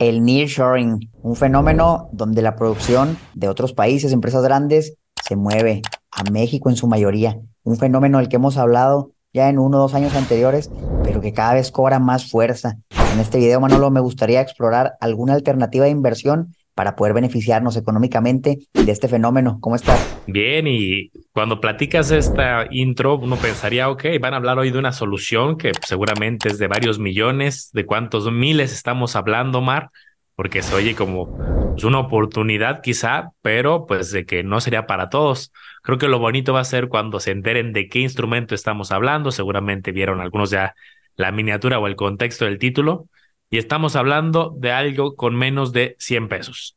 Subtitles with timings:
[0.00, 6.24] el nearshoring, un fenómeno donde la producción de otros países, empresas grandes, se mueve a
[6.30, 7.38] México en su mayoría.
[7.64, 10.70] Un fenómeno del que hemos hablado ya en uno o dos años anteriores,
[11.04, 12.78] pero que cada vez cobra más fuerza.
[13.12, 18.56] En este video, Manolo, me gustaría explorar alguna alternativa de inversión para poder beneficiarnos económicamente
[18.72, 19.58] de este fenómeno.
[19.60, 20.18] ¿Cómo estás?
[20.26, 24.92] Bien, y cuando platicas esta intro, uno pensaría, ok, van a hablar hoy de una
[24.92, 29.90] solución que seguramente es de varios millones, de cuántos miles estamos hablando, Mar,
[30.34, 31.36] porque se oye como
[31.72, 35.52] pues, una oportunidad quizá, pero pues de que no sería para todos.
[35.82, 39.32] Creo que lo bonito va a ser cuando se enteren de qué instrumento estamos hablando,
[39.32, 40.74] seguramente vieron algunos ya
[41.16, 43.10] la miniatura o el contexto del título,
[43.50, 46.76] y estamos hablando de algo con menos de 100 pesos.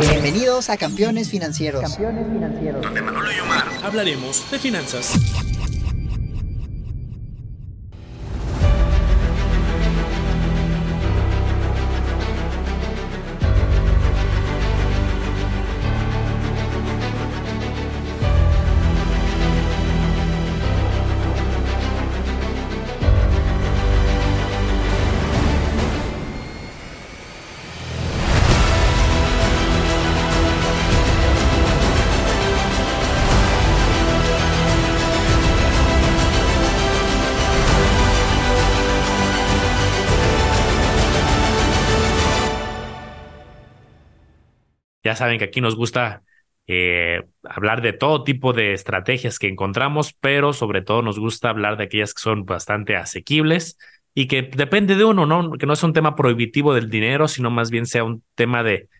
[0.00, 1.80] Bienvenidos a Campeones Financieros.
[1.80, 2.82] Campeones Financieros.
[2.82, 5.47] Donde Manolo y Omar hablaremos de finanzas.
[45.08, 46.22] Ya saben que aquí nos gusta
[46.66, 51.78] eh, hablar de todo tipo de estrategias que encontramos, pero sobre todo nos gusta hablar
[51.78, 53.78] de aquellas que son bastante asequibles
[54.12, 55.52] y que depende de uno, ¿no?
[55.52, 58.90] Que no es un tema prohibitivo del dinero, sino más bien sea un tema de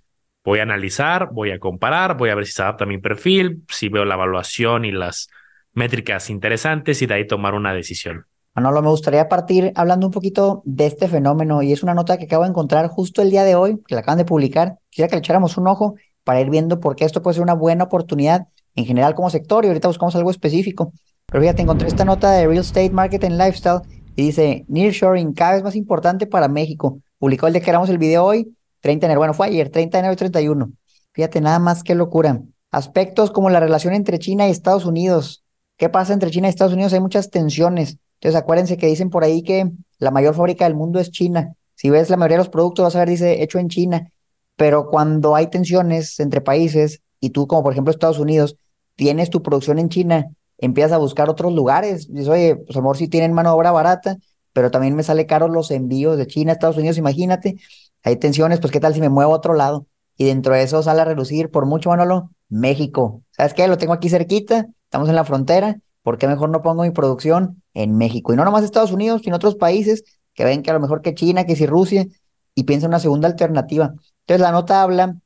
[0.43, 3.65] voy a analizar, voy a comparar, voy a ver si se adapta a mi perfil,
[3.69, 5.29] si veo la evaluación y las
[5.75, 8.25] métricas interesantes y de ahí tomar una decisión.
[8.59, 12.25] Manolo, me gustaría partir hablando un poquito de este fenómeno y es una nota que
[12.25, 14.81] acabo de encontrar justo el día de hoy, que la acaban de publicar.
[14.91, 17.55] Quisiera que le echáramos un ojo para ir viendo por qué esto puede ser una
[17.55, 20.93] buena oportunidad en general como sector y ahorita buscamos algo específico.
[21.27, 23.83] Pero fíjate, encontré esta nota de Real Estate Market and Lifestyle
[24.17, 26.99] y dice, Nearshoring cada vez más importante para México.
[27.21, 29.99] Publicó el de que éramos el video hoy, 30 de enero, bueno, fue ayer, 30
[29.99, 30.73] de enero y 31.
[31.13, 32.43] Fíjate, nada más qué locura.
[32.73, 35.45] Aspectos como la relación entre China y Estados Unidos.
[35.77, 36.93] ¿Qué pasa entre China y Estados Unidos?
[36.93, 40.99] Hay muchas tensiones entonces acuérdense que dicen por ahí que la mayor fábrica del mundo
[40.99, 41.55] es China.
[41.75, 44.11] Si ves la mayoría de los productos vas a ver, dice, hecho en China.
[44.57, 48.57] Pero cuando hay tensiones entre países y tú, como por ejemplo Estados Unidos,
[48.97, 50.27] tienes tu producción en China,
[50.59, 52.09] empiezas a buscar otros lugares.
[52.09, 54.17] Dices, oye, pues a lo sí tienen mano de obra barata,
[54.53, 57.57] pero también me sale caro los envíos de China a Estados Unidos, imagínate.
[58.03, 59.87] Hay tensiones, pues qué tal si me muevo a otro lado.
[60.17, 63.23] Y dentro de eso sale a relucir por mucho, Manolo, México.
[63.31, 63.69] ¿Sabes qué?
[63.69, 67.63] Lo tengo aquí cerquita, estamos en la frontera ¿por qué mejor no pongo mi producción
[67.75, 68.33] en México?
[68.33, 71.15] Y no nomás Estados Unidos, sino otros países que ven que a lo mejor que
[71.15, 72.07] China, que si Rusia,
[72.55, 73.93] y piensan una segunda alternativa.
[74.21, 75.17] Entonces la nota habla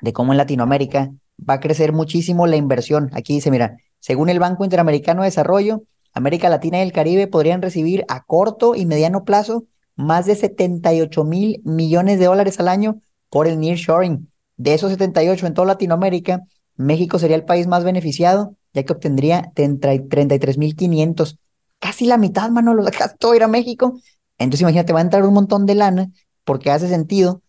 [0.00, 1.12] de cómo en Latinoamérica
[1.48, 3.08] va a crecer muchísimo la inversión.
[3.12, 7.62] Aquí dice, mira, según el Banco Interamericano de Desarrollo, América Latina y el Caribe podrían
[7.62, 12.96] recibir a corto y mediano plazo más de 78 mil millones de dólares al año
[13.30, 14.28] por el nearshoring.
[14.56, 16.40] De esos 78 en toda Latinoamérica,
[16.74, 21.38] México sería el país más beneficiado ya que obtendría 33.500,
[21.78, 22.84] casi la mitad, Manolo,
[23.18, 24.00] todo ir a México.
[24.38, 26.10] Entonces imagínate, va a entrar un montón de lana,
[26.44, 27.42] porque hace sentido,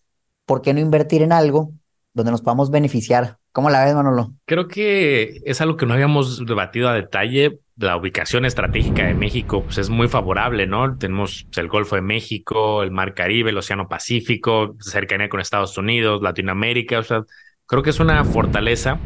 [0.45, 1.71] ¿por qué no invertir en algo
[2.13, 3.37] donde nos podamos beneficiar?
[3.51, 4.33] ¿Cómo la ves, Manolo?
[4.45, 7.59] Creo que es algo que no habíamos debatido a detalle.
[7.75, 10.97] La ubicación estratégica de México pues, es muy favorable, ¿no?
[10.97, 16.21] Tenemos el Golfo de México, el Mar Caribe, el Océano Pacífico, cercanía con Estados Unidos,
[16.21, 16.99] Latinoamérica.
[16.99, 17.23] O sea,
[17.67, 18.99] creo que es una fortaleza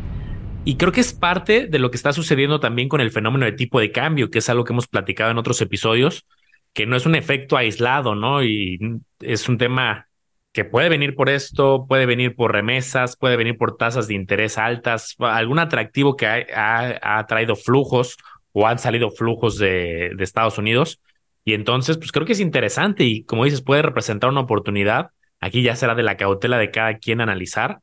[0.67, 3.53] y creo que es parte de lo que está sucediendo también con el fenómeno de
[3.53, 6.27] tipo de cambio, que es algo que hemos platicado en otros episodios,
[6.73, 8.43] que no es un efecto aislado, ¿no?
[8.43, 8.77] Y
[9.21, 10.09] es un tema
[10.51, 14.57] que puede venir por esto, puede venir por remesas, puede venir por tasas de interés
[14.57, 18.17] altas, algún atractivo que ha, traído flujos
[18.51, 21.01] o han salido flujos de, de Estados Unidos.
[21.45, 25.11] Y entonces, pues creo que es interesante y como dices, puede representar una oportunidad.
[25.39, 27.79] Aquí ya será de la cautela de cada quien analizar,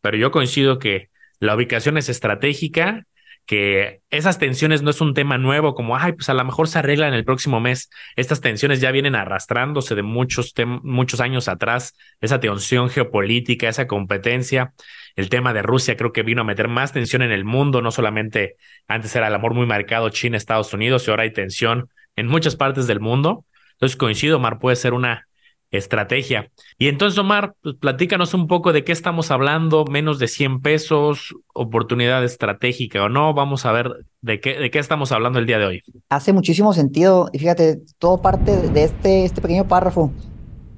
[0.00, 1.08] pero yo coincido que
[1.40, 3.04] la ubicación es estratégica,
[3.48, 6.80] que esas tensiones no es un tema nuevo, como, ay, pues a lo mejor se
[6.80, 7.88] arregla en el próximo mes.
[8.14, 10.52] Estas tensiones ya vienen arrastrándose de muchos,
[10.82, 14.74] muchos años atrás, esa tensión geopolítica, esa competencia.
[15.16, 17.90] El tema de Rusia creo que vino a meter más tensión en el mundo, no
[17.90, 18.56] solamente
[18.86, 22.54] antes era el amor muy marcado China, Estados Unidos, y ahora hay tensión en muchas
[22.54, 23.46] partes del mundo.
[23.72, 25.27] Entonces coincido, Mar, puede ser una
[25.70, 26.50] estrategia.
[26.78, 31.34] Y entonces, Omar, pues, platícanos un poco de qué estamos hablando, menos de 100 pesos,
[31.54, 33.90] oportunidad estratégica o no, vamos a ver
[34.22, 35.82] de qué, de qué estamos hablando el día de hoy.
[36.08, 40.12] Hace muchísimo sentido, y fíjate, todo parte de este, este pequeño párrafo.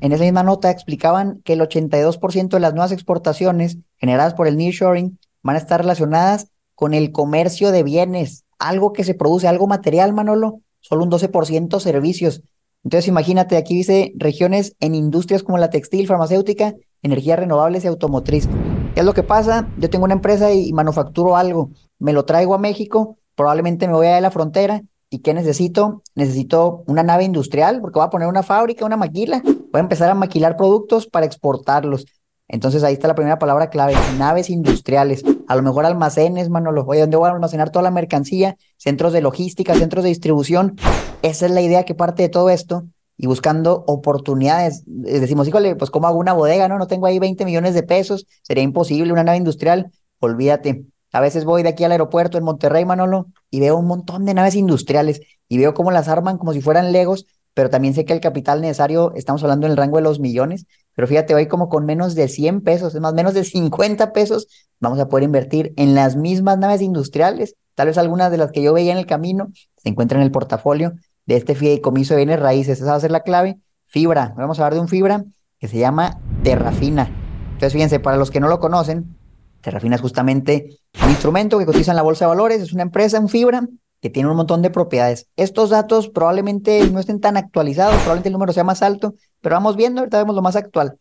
[0.00, 4.56] en esa misma nota explicaban que el 82% de las nuevas exportaciones generadas por el
[4.56, 9.66] nearshoring van a estar relacionadas con el comercio de bienes, algo que se produce, algo
[9.66, 12.42] material, Manolo, solo un 12% servicios.
[12.84, 18.48] Entonces, imagínate, aquí dice regiones en industrias como la textil, farmacéutica, energías renovables y automotriz.
[18.94, 19.68] ¿Qué es lo que pasa?
[19.78, 24.06] Yo tengo una empresa y, manufacturo algo, me lo traigo a México, probablemente me voy
[24.06, 24.82] a la frontera.
[25.12, 26.02] ¿Y qué necesito?
[26.14, 29.42] Necesito una nave industrial, porque voy a poner una fábrica, una maquila.
[29.44, 32.06] Voy a empezar a maquilar productos para exportarlos.
[32.52, 37.00] Entonces ahí está la primera palabra clave, naves industriales, a lo mejor almacenes, Manolo, oye,
[37.00, 38.56] ¿dónde voy a almacenar toda la mercancía?
[38.76, 40.76] Centros de logística, centros de distribución.
[41.23, 42.85] Esa es la idea que parte de todo esto
[43.17, 44.82] y buscando oportunidades.
[45.06, 46.67] Eh, decimos, híjole, pues ¿cómo hago una bodega?
[46.67, 49.93] No, no tengo ahí 20 millones de pesos, sería imposible una nave industrial.
[50.19, 50.87] Olvídate.
[51.12, 54.35] A veces voy de aquí al aeropuerto en Monterrey, Manolo, y veo un montón de
[54.35, 58.12] naves industriales y veo cómo las arman como si fueran legos, pero también sé que
[58.12, 61.69] el capital necesario, estamos hablando en el rango de los millones, pero fíjate, hoy como
[61.69, 64.48] con menos de 100 pesos, es más, menos de 50 pesos,
[64.81, 67.54] vamos a poder invertir en las mismas naves industriales.
[67.75, 70.32] Tal vez algunas de las que yo veía en el camino se encuentran en el
[70.32, 70.92] portafolio
[71.26, 72.81] de este fideicomiso de bienes raíces.
[72.81, 73.58] Esa va a ser la clave.
[73.87, 74.34] Fibra.
[74.37, 75.25] Vamos a hablar de un fibra
[75.58, 77.10] que se llama Terrafina.
[77.52, 79.16] Entonces, fíjense, para los que no lo conocen,
[79.60, 83.20] Terrafina es justamente un instrumento que cotiza en la bolsa de valores, es una empresa,
[83.20, 83.66] un fibra,
[84.00, 85.29] que tiene un montón de propiedades.
[85.37, 89.76] Estos datos probablemente no estén tan actualizados, probablemente el número sea más alto, pero vamos
[89.76, 90.99] viendo, ahorita vemos lo más actual.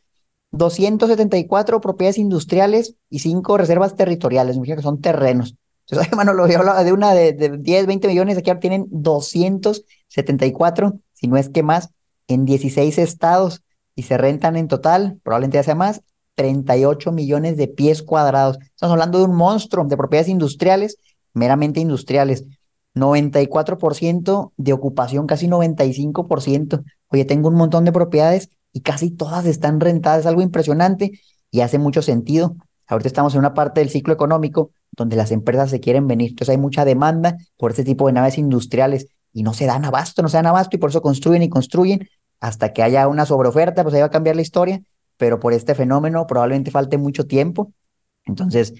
[0.51, 5.55] 274 propiedades industriales y 5 reservas territoriales, me que son terrenos.
[5.87, 11.27] Entonces, lo hablaba de una de, de 10, 20 millones, aquí ahora tienen 274, si
[11.27, 11.89] no es que más,
[12.27, 13.63] en 16 estados
[13.95, 16.01] y se rentan en total, probablemente ya sea más,
[16.35, 18.59] 38 millones de pies cuadrados.
[18.61, 20.95] Estamos hablando de un monstruo de propiedades industriales,
[21.33, 22.45] meramente industriales.
[22.95, 26.83] 94% de ocupación, casi 95%.
[27.09, 31.19] Oye, tengo un montón de propiedades y casi todas están rentadas, algo impresionante
[31.51, 32.55] y hace mucho sentido.
[32.87, 36.49] Ahorita estamos en una parte del ciclo económico donde las empresas se quieren venir, entonces
[36.49, 40.29] hay mucha demanda por este tipo de naves industriales y no se dan abasto, no
[40.29, 42.09] se dan abasto y por eso construyen y construyen
[42.39, 44.81] hasta que haya una sobreoferta, pues ahí va a cambiar la historia,
[45.17, 47.73] pero por este fenómeno probablemente falte mucho tiempo.
[48.25, 48.73] Entonces,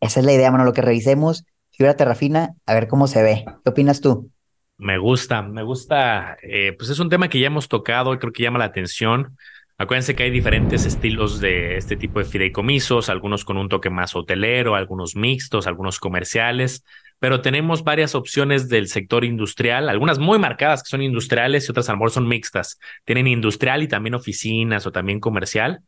[0.00, 1.44] esa es la idea, mano, lo que revisemos
[1.76, 3.44] fibra terrafina, a ver cómo se ve.
[3.64, 4.30] ¿Qué opinas tú?
[4.76, 6.36] Me gusta, me gusta.
[6.42, 9.36] Eh, pues es un tema que ya hemos tocado y creo que llama la atención.
[9.76, 14.14] Acuérdense que hay diferentes estilos de este tipo de fideicomisos, algunos con un toque más
[14.14, 16.84] hotelero, algunos mixtos, algunos comerciales,
[17.18, 21.88] pero tenemos varias opciones del sector industrial, algunas muy marcadas que son industriales y otras
[21.88, 22.78] a lo son mixtas.
[23.04, 25.80] Tienen industrial y también oficinas o también comercial.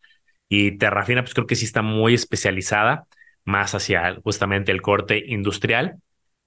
[0.49, 3.07] Y Terrafina, pues creo que sí está muy especializada
[3.47, 5.97] más hacia justamente el corte industrial.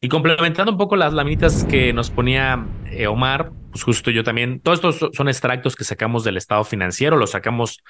[0.02, 4.62] Y complementando un poco las laminitas que nos ponía eh, Omar, pues justo yo también,
[4.62, 7.84] todos estos son extractos que sacamos del estado financiero, los sacamos,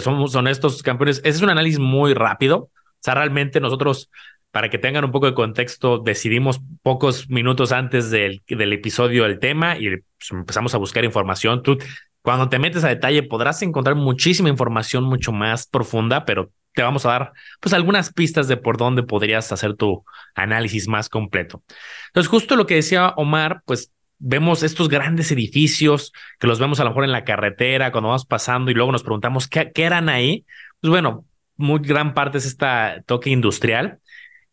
[0.00, 4.10] somos honestos campeones, ese es un análisis muy rápido, o sea, realmente nosotros,
[4.50, 9.38] para que tengan un poco de contexto, decidimos pocos minutos antes del, del episodio el
[9.38, 11.62] tema y pues, empezamos a buscar información.
[11.62, 11.78] Tú,
[12.22, 17.06] cuando te metes a detalle, podrás encontrar muchísima información mucho más profunda, pero te vamos
[17.06, 21.62] a dar pues algunas pistas de por dónde podrías hacer tu análisis más completo.
[22.08, 26.84] Entonces, justo lo que decía Omar, pues vemos estos grandes edificios que los vemos a
[26.84, 30.10] lo mejor en la carretera cuando vamos pasando y luego nos preguntamos qué, qué eran
[30.10, 30.44] ahí.
[30.80, 31.24] Pues bueno,
[31.56, 34.00] muy gran parte es esta toque industrial.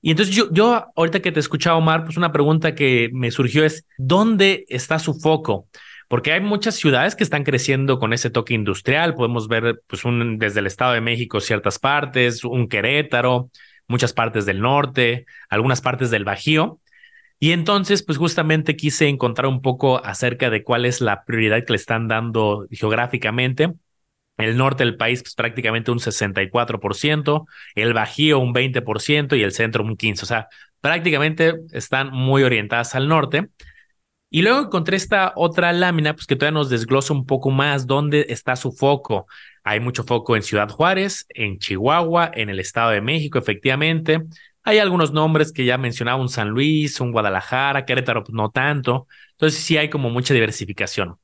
[0.01, 3.65] Y entonces yo, yo ahorita que te escuchaba, Omar, pues una pregunta que me surgió
[3.65, 5.67] es, ¿dónde está su foco?
[6.07, 9.15] Porque hay muchas ciudades que están creciendo con ese toque industrial.
[9.15, 10.01] Podemos ver pues,
[10.37, 13.49] desde el Estado de México ciertas partes, un Querétaro,
[13.87, 16.79] muchas partes del norte, algunas partes del Bajío.
[17.39, 21.73] Y entonces, pues justamente quise encontrar un poco acerca de cuál es la prioridad que
[21.73, 23.73] le están dando geográficamente.
[24.37, 27.45] El norte del país, pues prácticamente un 64%,
[27.75, 30.23] el Bajío un 20% y el centro un 15%.
[30.23, 30.47] O sea,
[30.81, 33.49] prácticamente están muy orientadas al norte.
[34.35, 38.25] Y luego encontré esta otra lámina, pues que todavía nos desglosa un poco más dónde
[38.29, 39.27] está su foco.
[39.63, 44.23] Hay mucho foco en Ciudad Juárez, en Chihuahua, en el Estado de México, efectivamente.
[44.63, 49.07] Hay algunos nombres que ya mencionaba, un San Luis, un Guadalajara, Querétaro, pues no tanto.
[49.33, 51.17] Entonces sí hay como mucha diversificación.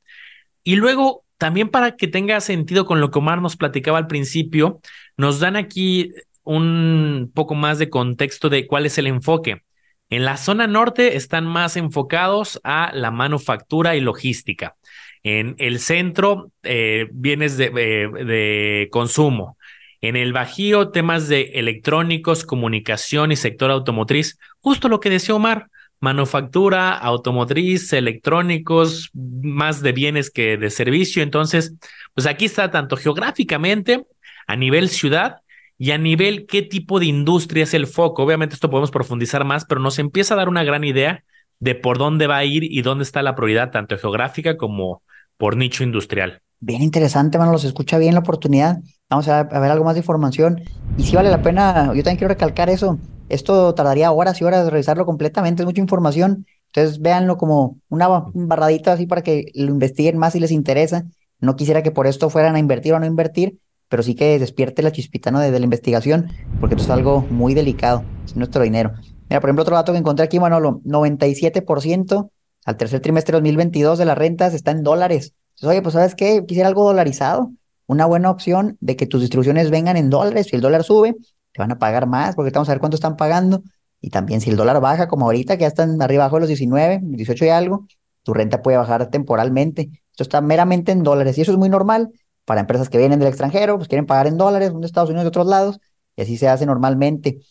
[0.64, 4.82] Y luego, también para que tenga sentido con lo que Omar nos platicaba al principio,
[5.18, 6.14] nos dan aquí
[6.44, 9.64] un poco más de contexto de cuál es el enfoque.
[10.10, 14.76] En la zona norte están más enfocados a la manufactura y logística.
[15.22, 19.58] En el centro, eh, bienes eh, de, consumo.
[20.02, 24.40] En el Bajío, temas de electrónicos, comunicación y sector automotriz.
[24.62, 25.68] Justo lo que decía Omar,
[26.00, 31.22] manufactura, automotriz, electrónicos, más de bienes que de servicio.
[31.22, 31.76] Entonces,
[32.16, 34.06] pues aquí está tanto geográficamente,
[34.48, 35.42] a nivel ciudad
[35.80, 38.22] y a nivel qué tipo de industria es el foco.
[38.22, 41.24] Obviamente esto podemos profundizar más, pero nos empieza a dar una gran idea
[41.60, 45.02] de por dónde va a ir y dónde está la prioridad, tanto geográfica como
[45.38, 46.42] por nicho industrial.
[46.60, 48.80] Bien interesante, mano, los escucha bien la oportunidad.
[49.10, 50.62] Vamos a, ver algo más de información.
[50.98, 53.00] Y si vale la pena, yo también quiero recalcar eso.
[53.30, 56.46] Esto tardaría horas y horas de revisarlo completamente, es mucha información.
[56.74, 61.06] Entonces véanlo como una barradita así para que lo investiguen más si les interesa.
[61.40, 63.60] No quisiera que por esto fueran a invertir o no invertir,
[63.90, 65.40] pero sí que despierte la chispita ¿no?
[65.40, 68.94] de, la investigación, porque esto es algo muy delicado, es nuestro dinero.
[69.30, 72.30] Mira, por ejemplo, otro dato que encontré aquí, Manolo, 97%
[72.66, 75.34] al tercer trimestre de 2022 de las rentas está en dólares.
[75.56, 76.46] Entonces, oye, pues ¿sabes qué?
[76.46, 77.52] Quisiera algo dolarizado.
[77.88, 80.48] Una buena opción de que tus distribuciones vengan en dólares.
[80.50, 81.16] Si el dólar sube,
[81.54, 83.64] te van a pagar más, porque vamos a ver cuánto están pagando.
[84.00, 86.50] Y también si el dólar baja, como ahorita, que ya están arriba abajo de los
[86.50, 87.88] 19, 18 y algo,
[88.24, 89.90] tu renta puede bajar temporalmente.
[90.12, 92.12] Esto está meramente en dólares y eso es muy normal
[92.50, 95.28] para empresas que vienen del extranjero, pues quieren pagar en dólares, de Estados Unidos, de
[95.28, 95.80] otros lados,
[96.16, 97.42] y así se hace normalmente.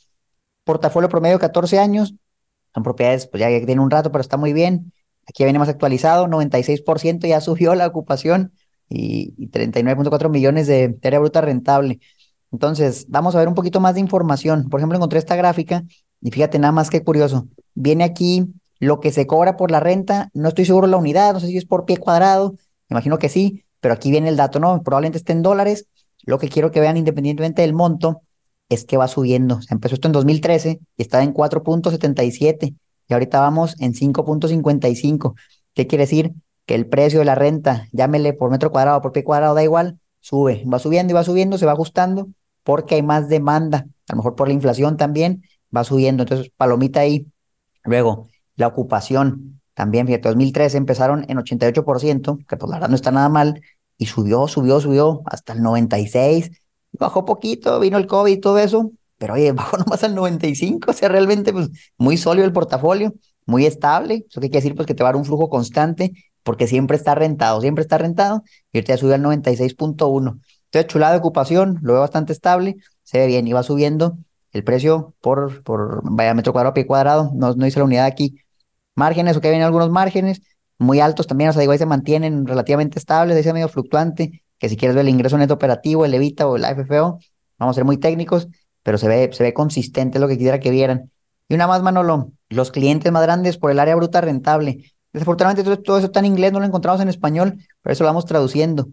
[0.64, 2.17] Portafolio promedio 14 años,
[2.75, 4.93] son propiedades, pues ya tienen un rato, pero está muy bien.
[5.28, 8.52] Aquí viene más actualizado, 96% ya subió la ocupación
[8.88, 12.00] y, y 39.4 millones de área bruta rentable.
[12.50, 14.69] Entonces, vamos a ver un poquito más de información.
[14.69, 15.85] Por ejemplo, encontré esta gráfica
[16.21, 17.47] y fíjate nada más que curioso.
[17.75, 18.49] Viene aquí
[18.81, 21.57] lo que se cobra por la renta, no estoy seguro la unidad, no sé si
[21.57, 22.57] es por pie cuadrado,
[22.90, 24.82] imagino que sí, pero aquí viene el dato, ¿no?
[24.82, 25.87] Probablemente esté en dólares.
[26.25, 28.23] Lo que quiero que vean independientemente del monto
[28.68, 29.62] es que va subiendo.
[29.62, 32.75] Se empezó esto en 2013 y estaba en 4.77
[33.08, 35.35] y ahorita vamos en 5.55.
[35.75, 36.32] ¿Qué quiere decir?
[36.66, 39.99] Que el precio de la renta, llámele por metro cuadrado, por pie cuadrado, da igual,
[40.20, 42.28] sube, va subiendo y va subiendo, se va ajustando
[42.62, 45.42] porque hay más demanda, a lo mejor por la inflación también,
[45.75, 46.25] va subiendo.
[46.25, 47.26] Entonces, palomita ahí.
[47.85, 53.12] Luego, la ocupación, también, fíjate, 2013 empezaron en 88%, que pues la verdad no está
[53.12, 53.61] nada mal,
[53.97, 56.50] y subió, subió, subió hasta el 96,
[56.99, 60.92] bajó poquito, vino el COVID y todo eso, pero oye, bajó nomás al 95, o
[60.92, 63.14] sea, realmente pues muy sólido el portafolio,
[63.47, 66.12] muy estable, eso qué quiere decir pues que te va a dar un flujo constante,
[66.42, 68.42] porque siempre está rentado, siempre está rentado,
[68.73, 70.40] y ahorita ya subió al 96.1.
[70.64, 74.18] Entonces, chulada de ocupación, lo veo bastante estable, se ve bien y va subiendo
[74.50, 78.40] el precio por, por vaya metro cuadrado, pie cuadrado, no, no dice la unidad aquí.
[78.99, 80.43] Márgenes, o que vienen algunos márgenes
[80.78, 84.69] muy altos también, o sea, digo, ahí se mantienen relativamente estables, dice medio fluctuante, que
[84.69, 87.19] si quieres ver el ingreso neto operativo, el EVITA o el AFFO,
[87.59, 88.49] vamos a ser muy técnicos,
[88.83, 91.11] pero se ve, se ve consistente lo que quisiera que vieran.
[91.49, 94.93] Y una más, Manolo, los clientes más grandes por el área bruta rentable.
[95.12, 98.09] Desafortunadamente todo, todo eso está en inglés, no lo encontramos en español, pero eso lo
[98.09, 98.88] vamos traduciendo.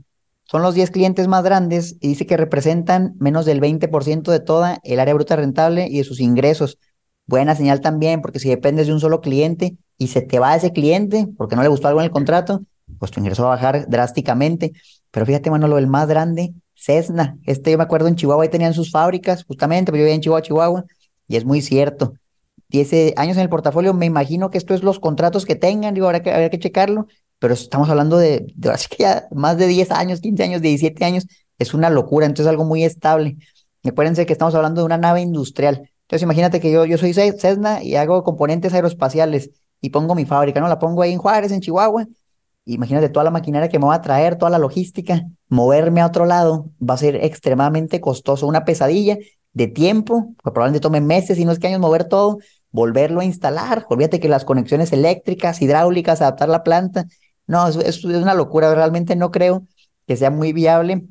[0.45, 4.79] Son los 10 clientes más grandes y dice que representan menos del 20% de toda
[4.83, 6.77] el área bruta rentable y de sus ingresos.
[7.25, 10.71] Buena señal también, porque si dependes de un solo cliente y se te va ese
[10.71, 12.61] cliente porque no le gustó algo en el contrato,
[12.99, 14.73] pues tu ingreso va a bajar drásticamente.
[15.11, 17.37] Pero fíjate, Manolo, el más grande, Cessna.
[17.45, 20.21] Este yo me acuerdo en Chihuahua, ahí tenían sus fábricas, justamente, pero yo vivía en
[20.21, 20.85] Chihuahua, Chihuahua,
[21.27, 22.13] y es muy cierto.
[22.69, 26.07] 10 años en el portafolio, me imagino que esto es los contratos que tengan, digo,
[26.07, 27.07] habrá que, habrá que checarlo,
[27.39, 28.53] pero estamos hablando de,
[29.31, 32.83] más de 10 años, 15 años, 17 años, es una locura, entonces es algo muy
[32.83, 33.37] estable.
[33.83, 35.89] Acuérdense que estamos hablando de una nave industrial.
[36.01, 39.51] Entonces imagínate que yo, yo soy Cessna y hago componentes aeroespaciales
[39.85, 40.67] y pongo mi fábrica, ¿no?
[40.67, 42.07] La pongo ahí en Juárez, en Chihuahua.
[42.65, 46.25] Imagínate toda la maquinaria que me va a traer, toda la logística, moverme a otro
[46.25, 49.19] lado va a ser extremadamente costoso, una pesadilla
[49.53, 52.39] de tiempo, que probablemente tome meses y no es que años mover todo,
[52.71, 53.85] volverlo a instalar.
[53.89, 57.05] Olvídate que las conexiones eléctricas, hidráulicas, adaptar la planta,
[57.45, 58.73] no, es, es, una locura.
[58.73, 59.67] Realmente no creo
[60.07, 61.03] que sea muy viable,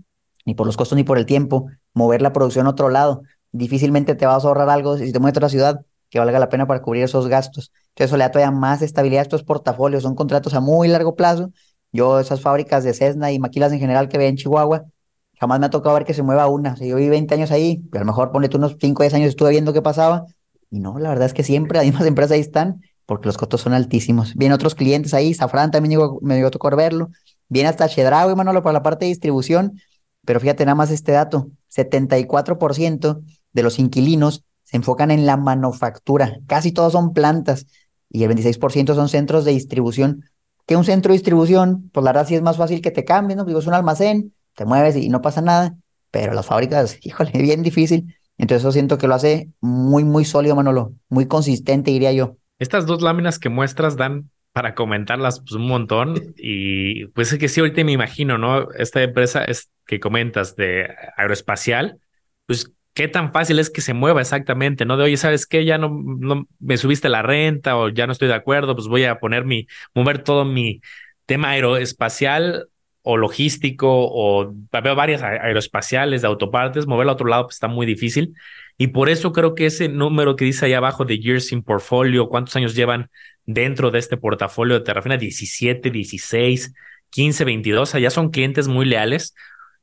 [0.44, 3.22] ni por los costos ni por el tiempo, mover la producción a otro lado.
[3.52, 5.80] Difícilmente te vas a ahorrar algo si te mueves a otra ciudad
[6.14, 7.72] que valga la pena para cubrir esos gastos.
[7.88, 10.04] Entonces eso le da todavía más estabilidad a estos portafolios.
[10.04, 11.50] Son contratos a muy largo plazo.
[11.90, 14.84] Yo esas fábricas de Cessna y maquilas en general que veo en Chihuahua,
[15.40, 16.76] jamás me ha tocado ver que se mueva una.
[16.76, 19.14] si yo viví 20 años ahí, pero a lo mejor ponete unos 5 o 10
[19.14, 20.26] años estuve viendo qué pasaba.
[20.70, 23.62] Y no, la verdad es que siempre las mismas empresas ahí están porque los costos
[23.62, 24.36] son altísimos.
[24.36, 27.10] Vienen otros clientes ahí, Safran también me llegó a tocar verlo.
[27.48, 29.80] Viene hasta Chedraui, Manolo, para la parte de distribución.
[30.24, 33.20] Pero fíjate nada más este dato, 74%
[33.52, 34.44] de los inquilinos
[34.74, 36.40] se enfocan en la manufactura.
[36.48, 37.68] Casi todos son plantas
[38.10, 40.24] y el 26% son centros de distribución.
[40.66, 43.38] Que un centro de distribución, pues la verdad sí es más fácil que te cambien,
[43.38, 43.44] ¿no?
[43.44, 45.76] Digo, es un almacén, te mueves y no pasa nada.
[46.10, 48.16] Pero las fábricas, híjole, bien difícil.
[48.36, 50.92] Entonces eso siento que lo hace muy, muy sólido, Manolo.
[51.08, 52.36] Muy consistente, diría yo.
[52.58, 57.46] Estas dos láminas que muestras dan para comentarlas pues, un montón y pues es que
[57.46, 58.72] sí, ahorita me imagino, ¿no?
[58.72, 62.00] Esta empresa es que comentas de aeroespacial,
[62.46, 64.96] pues qué tan fácil es que se mueva exactamente, ¿no?
[64.96, 65.64] De oye, ¿sabes qué?
[65.64, 69.04] Ya no, no me subiste la renta o ya no estoy de acuerdo, pues voy
[69.04, 70.80] a poner mi, mover todo mi
[71.26, 72.68] tema aeroespacial
[73.02, 77.84] o logístico o veo varias aeroespaciales de autopartes, moverlo a otro lado pues, está muy
[77.84, 78.34] difícil.
[78.78, 82.28] Y por eso creo que ese número que dice ahí abajo de Years in Portfolio,
[82.28, 83.10] cuántos años llevan
[83.44, 86.72] dentro de este portafolio de Terrafina, 17, 16,
[87.10, 89.34] 15, 22, allá son clientes muy leales.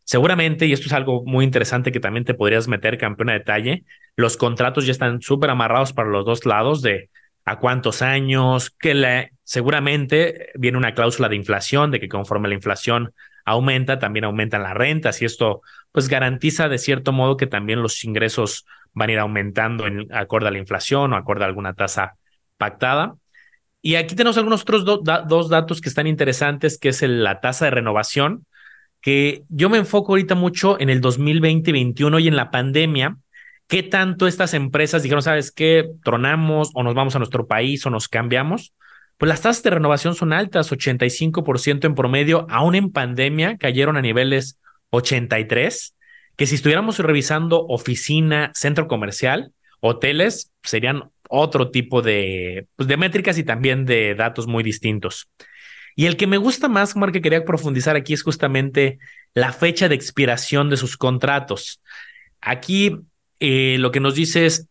[0.03, 3.85] Seguramente, y esto es algo muy interesante que también te podrías meter, campeón de detalle,
[4.15, 7.09] los contratos ya están súper amarrados para los dos lados de
[7.45, 12.55] a cuántos años, que le, seguramente viene una cláusula de inflación, de que conforme la
[12.55, 13.13] inflación
[13.45, 18.03] aumenta, también aumentan las rentas y esto pues garantiza de cierto modo que también los
[18.03, 22.15] ingresos van a ir aumentando en acorde a la inflación o acorde a alguna tasa
[22.57, 23.15] pactada.
[23.81, 27.71] Y aquí tenemos algunos otros dos datos que están interesantes, que es la tasa de
[27.71, 28.45] renovación,
[29.01, 33.17] que yo me enfoco ahorita mucho en el 2020-2021 y en la pandemia,
[33.67, 35.89] qué tanto estas empresas dijeron, ¿sabes qué?
[36.03, 38.73] Tronamos o nos vamos a nuestro país o nos cambiamos.
[39.17, 44.01] Pues las tasas de renovación son altas, 85% en promedio, aún en pandemia cayeron a
[44.01, 45.95] niveles 83,
[46.35, 53.37] que si estuviéramos revisando oficina, centro comercial, hoteles, serían otro tipo de, pues, de métricas
[53.37, 55.31] y también de datos muy distintos.
[56.01, 58.97] Y el que me gusta más, Omar, que quería profundizar aquí es justamente
[59.35, 61.79] la fecha de expiración de sus contratos.
[62.41, 62.97] Aquí
[63.39, 64.67] eh, lo que nos dice es,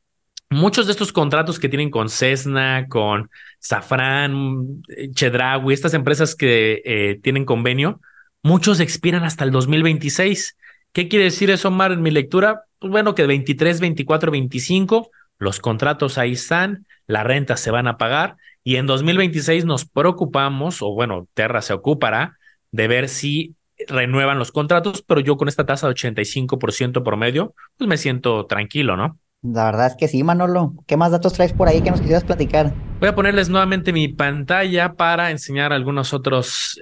[0.48, 4.82] muchos de estos contratos que tienen con Cessna, con Safran,
[5.12, 8.00] Chedraui, estas empresas que eh, tienen convenio,
[8.42, 10.56] muchos expiran hasta el 2026.
[10.92, 12.64] ¿Qué quiere decir eso, Omar, en mi lectura?
[12.80, 17.98] Pues bueno, que 23, 24, 25, los contratos ahí están, las rentas se van a
[17.98, 22.36] pagar y en 2026 nos preocupamos, o bueno, Terra se ocupará
[22.70, 23.56] de ver si
[23.88, 28.96] renuevan los contratos, pero yo con esta tasa de 85% promedio, pues me siento tranquilo,
[28.96, 29.18] ¿no?
[29.42, 30.74] La verdad es que sí, Manolo.
[30.86, 32.74] ¿Qué más datos traes por ahí que nos quisieras platicar?
[33.00, 36.78] Voy a ponerles nuevamente mi pantalla para enseñar algunos otros,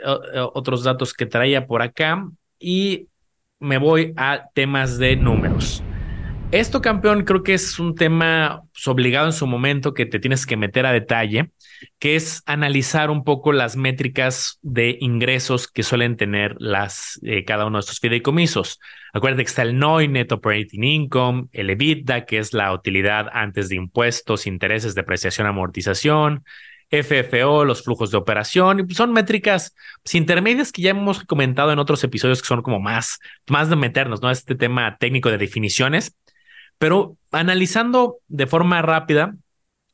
[0.52, 3.06] otros datos que traía por acá y
[3.60, 5.84] me voy a temas de números.
[6.50, 10.56] Esto, campeón, creo que es un tema obligado en su momento que te tienes que
[10.56, 11.50] meter a detalle,
[11.98, 17.66] que es analizar un poco las métricas de ingresos que suelen tener las, eh, cada
[17.66, 18.80] uno de estos fideicomisos.
[19.12, 23.68] Acuérdate que está el NOI, Net Operating Income, el EBITDA, que es la utilidad antes
[23.68, 26.44] de impuestos, intereses, depreciación, amortización,
[26.90, 32.02] FFO, los flujos de operación, son métricas pues, intermedias que ya hemos comentado en otros
[32.04, 33.18] episodios que son como más,
[33.50, 34.30] más de meternos, ¿no?
[34.30, 36.16] Este tema técnico de definiciones
[36.78, 39.34] pero analizando de forma rápida,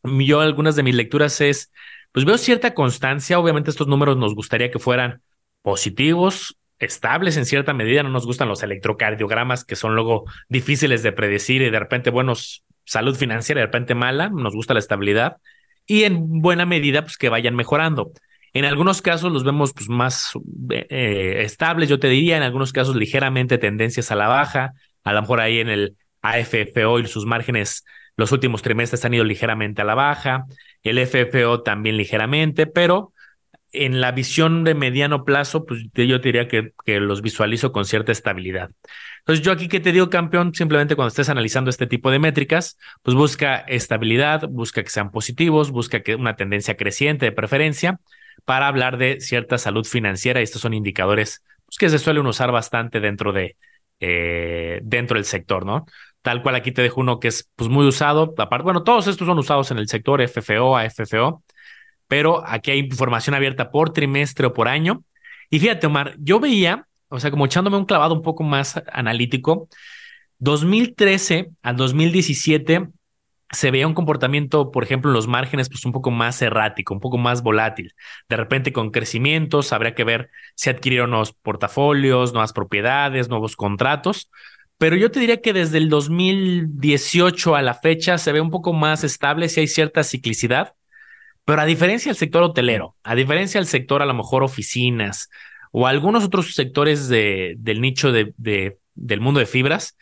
[0.02, 1.72] yo algunas de mis lecturas es,
[2.12, 5.22] pues veo cierta constancia, obviamente estos números nos gustaría que fueran
[5.62, 11.12] positivos, estables en cierta medida, no nos gustan los electrocardiogramas que son luego difíciles de
[11.12, 15.38] predecir y de repente buenos salud financiera, de repente mala, nos gusta la estabilidad
[15.86, 18.12] y en buena medida pues que vayan mejorando.
[18.52, 20.32] En algunos casos los vemos pues, más
[20.70, 25.20] eh, estables, yo te diría, en algunos casos ligeramente tendencias a la baja, a lo
[25.22, 27.84] mejor ahí en el AFFO y sus márgenes
[28.16, 30.46] los últimos trimestres han ido ligeramente a la baja,
[30.82, 33.12] el FFO también ligeramente, pero
[33.72, 38.12] en la visión de mediano plazo, pues yo diría que, que los visualizo con cierta
[38.12, 38.70] estabilidad.
[39.18, 42.78] Entonces, yo aquí que te digo, campeón, simplemente cuando estés analizando este tipo de métricas,
[43.02, 47.98] pues busca estabilidad, busca que sean positivos, busca que una tendencia creciente de preferencia
[48.44, 50.38] para hablar de cierta salud financiera.
[50.40, 53.56] Y estos son indicadores pues, que se suelen usar bastante dentro de,
[53.98, 55.86] eh, dentro del sector, ¿no?
[56.24, 58.32] Tal cual aquí te dejo uno que es pues muy usado.
[58.38, 61.44] Aparte, bueno, todos estos son usados en el sector FFO, AFFO,
[62.08, 65.04] pero aquí hay información abierta por trimestre o por año.
[65.50, 69.68] Y fíjate, Omar, yo veía, o sea, como echándome un clavado un poco más analítico,
[70.38, 72.88] 2013 al 2017
[73.50, 77.00] se veía un comportamiento, por ejemplo, en los márgenes, pues un poco más errático, un
[77.00, 77.92] poco más volátil.
[78.30, 84.30] De repente con crecimientos, habría que ver si adquirieron nuevos portafolios, nuevas propiedades, nuevos contratos,
[84.84, 88.74] pero yo te diría que desde el 2018 a la fecha se ve un poco
[88.74, 90.74] más estable, si hay cierta ciclicidad,
[91.46, 95.30] pero a diferencia del sector hotelero, a diferencia del sector a lo mejor oficinas
[95.72, 98.34] o algunos otros sectores de, del nicho de,
[98.94, 99.96] del mundo de fibras,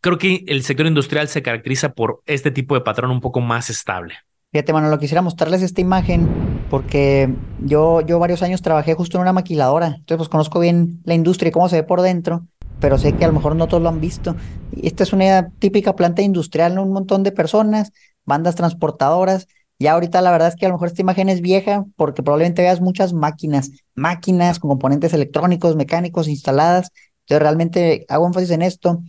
[0.00, 3.68] creo que el sector industrial se caracteriza por este tipo de patrón un poco más
[3.68, 4.14] estable.
[4.52, 6.28] Fíjate, lo quisiera mostrarles esta imagen
[6.70, 11.14] porque yo, yo varios años trabajé justo en una maquiladora, entonces pues conozco bien la
[11.14, 12.46] industria y cómo se ve por dentro
[12.84, 14.36] pero sé que a lo mejor no todos lo han visto.
[14.82, 17.92] Esta es una típica planta industrial, un montón de personas,
[18.26, 19.48] bandas transportadoras.
[19.78, 22.60] Ya ahorita la verdad es que a lo mejor esta imagen es vieja porque probablemente
[22.60, 26.90] veas muchas máquinas, máquinas con componentes electrónicos, mecánicos instaladas.
[27.20, 29.02] Entonces realmente hago énfasis en esto.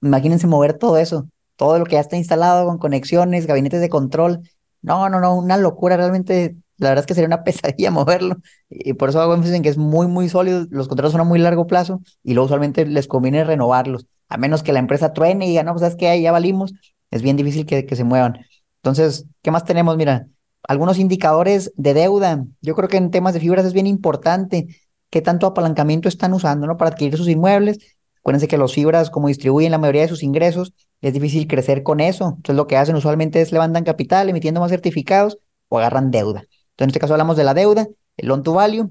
[0.00, 1.28] Imagínense mover todo eso.
[1.56, 4.40] todo lo que ya está instalado con conexiones, gabinetes de control.
[4.80, 6.56] No, no, no, una locura realmente.
[6.78, 8.36] La verdad es que sería una pesadilla moverlo.
[8.70, 10.66] Y por eso hago énfasis en que es muy, muy sólido.
[10.70, 14.06] Los contratos son a muy largo plazo y luego usualmente les conviene renovarlos.
[14.28, 16.74] A menos que la empresa truene y diga, no, pues es que ya valimos.
[17.10, 18.38] Es bien difícil que, que se muevan.
[18.82, 19.96] Entonces, ¿qué más tenemos?
[19.96, 20.26] Mira,
[20.62, 22.44] algunos indicadores de deuda.
[22.60, 24.66] Yo creo que en temas de fibras es bien importante
[25.10, 26.76] qué tanto apalancamiento están usando ¿no?
[26.76, 27.78] para adquirir sus inmuebles.
[28.20, 32.00] Acuérdense que los fibras, como distribuyen la mayoría de sus ingresos, es difícil crecer con
[32.00, 32.34] eso.
[32.36, 35.38] Entonces, lo que hacen usualmente es levantan capital, emitiendo más certificados
[35.68, 36.44] o agarran deuda.
[36.78, 38.88] Entonces, en este caso hablamos de la deuda, el loan to value.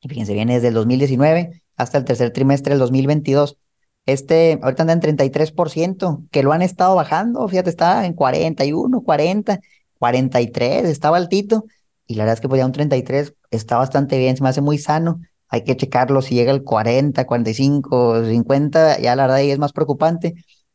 [0.00, 3.58] Y fíjense, viene desde el 2019 hasta el tercer trimestre del 2022.
[4.06, 7.46] Este, ahorita anda en 33%, que lo han estado bajando.
[7.48, 9.60] Fíjate, está en 41, 40.
[10.04, 11.64] 43, estaba altito,
[12.06, 14.60] y la verdad es que pues ya un 33 está bastante bien, se me hace
[14.60, 15.20] muy sano.
[15.48, 19.72] Hay que checarlo si llega el 40, 45, 50, ya la verdad ahí es más
[19.72, 20.34] preocupante,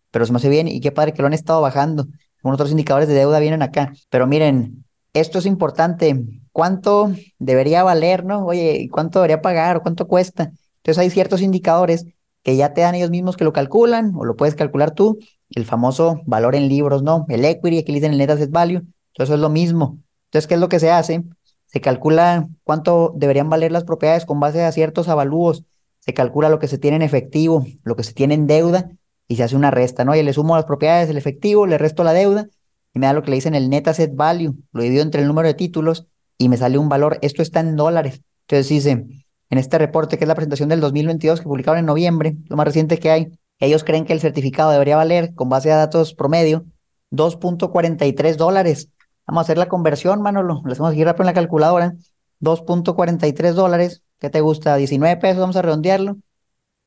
[0.09, 2.07] pero se me hace bien y qué padre que lo han estado bajando.
[2.37, 6.25] Algunos otros indicadores de deuda vienen acá, pero miren, esto es importante.
[6.59, 8.45] ¿Cuánto debería valer, no?
[8.45, 10.51] Oye, ¿cuánto debería pagar o cuánto cuesta?
[10.79, 12.05] Entonces hay ciertos indicadores
[12.43, 15.19] que ya te dan ellos mismos que lo calculan o lo puedes calcular tú.
[15.51, 17.25] El famoso valor en libros, ¿no?
[17.29, 18.81] El equity, aquí le dicen el net asset value
[19.13, 19.99] eso es lo mismo.
[20.25, 21.23] Entonces, ¿qué es lo que se hace?
[21.67, 25.63] Se calcula cuánto deberían valer las propiedades con base a ciertos avalúos.
[25.99, 28.91] Se calcula lo que se tiene en efectivo, lo que se tiene en deuda
[29.29, 30.13] y se hace una resta, ¿no?
[30.13, 32.49] Y le sumo las propiedades, el efectivo, le resto la deuda
[32.93, 34.55] y me da lo que le dicen el net asset value.
[34.73, 36.05] Lo divido entre el número de títulos
[36.39, 37.19] y me sale un valor.
[37.21, 38.21] Esto está en dólares.
[38.47, 39.05] Entonces dice,
[39.51, 42.65] en este reporte que es la presentación del 2022 que publicaron en noviembre, lo más
[42.65, 46.65] reciente que hay, ellos creen que el certificado debería valer, con base a datos promedio,
[47.11, 48.89] 2.43 dólares.
[49.27, 50.61] Vamos a hacer la conversión, Manolo.
[50.65, 51.93] Le hacemos aquí rápido en la calculadora.
[52.39, 54.03] 2.43 dólares.
[54.17, 54.75] ¿Qué te gusta?
[54.75, 56.17] 19 pesos, vamos a redondearlo.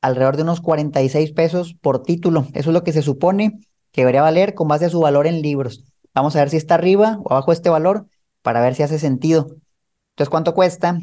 [0.01, 2.47] Alrededor de unos 46 pesos por título.
[2.53, 3.59] Eso es lo que se supone
[3.91, 5.83] que debería valer con base a su valor en libros.
[6.15, 8.07] Vamos a ver si está arriba o abajo este valor
[8.43, 9.47] para ver si hace sentido.
[10.11, 10.99] Entonces, ¿cuánto cuesta?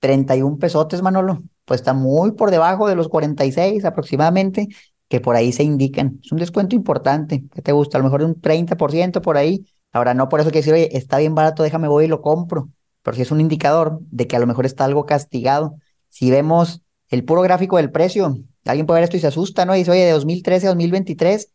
[0.00, 1.38] 31 pesotes, Manolo.
[1.64, 4.68] Pues está muy por debajo de los 46 aproximadamente
[5.08, 6.20] que por ahí se indican.
[6.22, 7.44] Es un descuento importante.
[7.54, 7.96] ¿Qué te gusta?
[7.96, 11.18] A lo mejor un 30% por ahí Ahora, no por eso que decir, oye, está
[11.18, 12.70] bien barato, déjame voy y lo compro,
[13.02, 15.76] pero si es un indicador de que a lo mejor está algo castigado.
[16.08, 19.74] Si vemos el puro gráfico del precio, alguien puede ver esto y se asusta, ¿no?
[19.74, 21.52] Y dice, oye, de 2013 a 2023,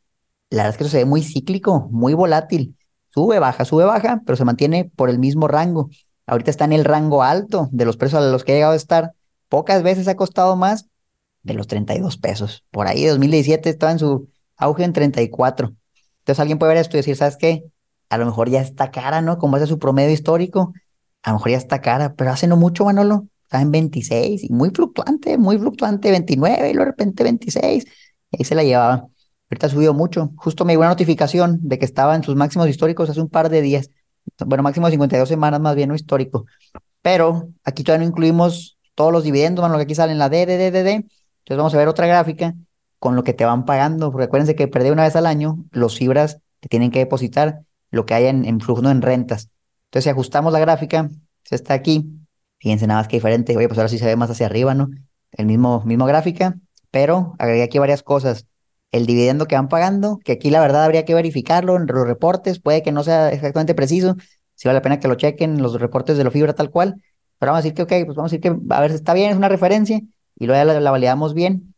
[0.51, 2.75] la verdad es que eso se ve muy cíclico, muy volátil.
[3.17, 5.89] Sube, baja, sube, baja, pero se mantiene por el mismo rango.
[6.27, 8.75] Ahorita está en el rango alto de los precios a los que ha llegado a
[8.75, 9.13] estar.
[9.49, 10.85] Pocas veces ha costado más
[11.41, 12.63] de los 32 pesos.
[12.69, 15.73] Por ahí, 2017 estaba en su auge en 34.
[16.19, 17.63] Entonces alguien puede ver esto y decir, ¿sabes qué?
[18.09, 19.37] a lo mejor ya está cara, ¿no?
[19.37, 20.73] Como es su promedio histórico,
[21.23, 24.53] a lo mejor ya está cara, pero hace no mucho, Manolo, estaba en 26 y
[24.53, 27.85] muy fluctuante, muy fluctuante, 29 y luego de repente 26,
[28.31, 29.07] y ahí se la llevaba.
[29.49, 30.31] Ahorita ha subido mucho.
[30.35, 33.49] Justo me llegó una notificación de que estaba en sus máximos históricos hace un par
[33.49, 33.89] de días.
[34.45, 36.45] Bueno, máximo 52 semanas más bien, no histórico.
[37.01, 40.57] Pero aquí todavía no incluimos todos los dividendos, Manolo, que aquí salen la D, D,
[40.57, 40.91] D, D, D.
[40.93, 42.55] Entonces vamos a ver otra gráfica
[42.99, 45.97] con lo que te van pagando, porque acuérdense que perder una vez al año los
[45.97, 49.49] fibras te tienen que depositar lo que hay en, flujo, no en rentas.
[49.85, 51.09] Entonces, si ajustamos la gráfica,
[51.43, 52.05] se está aquí,
[52.59, 54.89] fíjense nada más que diferente, oye, pues ahora sí se ve más hacia arriba, ¿no?
[55.31, 56.57] El mismo, mismo gráfica,
[56.91, 58.47] pero agregué aquí varias cosas.
[58.91, 62.59] El dividendo que van pagando, que aquí la verdad habría que verificarlo en los reportes,
[62.59, 64.15] puede que no sea exactamente preciso,
[64.55, 67.01] si vale la pena que lo chequen los reportes de la fibra tal cual,
[67.37, 69.13] pero vamos a decir que, ok, pues vamos a decir que, a ver, si está
[69.13, 70.01] bien, es una referencia,
[70.35, 71.75] y luego ya la, validamos bien,